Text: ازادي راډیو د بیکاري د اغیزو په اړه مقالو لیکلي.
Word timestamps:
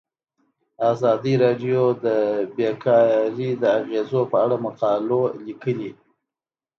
ازادي 0.91 1.33
راډیو 1.43 1.81
د 2.05 2.05
بیکاري 2.55 3.49
د 3.61 3.63
اغیزو 3.79 4.21
په 4.31 4.37
اړه 4.43 4.57
مقالو 4.65 5.21
لیکلي. 5.45 5.91